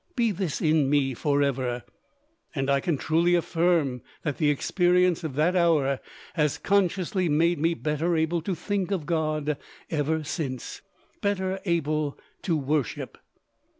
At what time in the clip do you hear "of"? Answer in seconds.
5.23-5.35, 8.89-9.05